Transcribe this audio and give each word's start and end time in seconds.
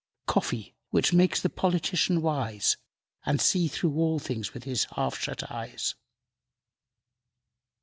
Coffee! 0.25 0.73
which 0.89 1.13
makes 1.13 1.39
the 1.39 1.49
politician 1.51 2.23
wise, 2.23 2.75
And 3.23 3.39
see 3.39 3.67
through 3.67 3.93
all 3.99 4.17
things 4.17 4.51
with 4.51 4.63
his 4.63 4.85
half 4.95 5.15
shut 5.19 5.51
eyes!" 5.51 5.93